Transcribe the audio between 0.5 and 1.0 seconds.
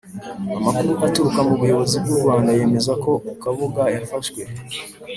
Amakuru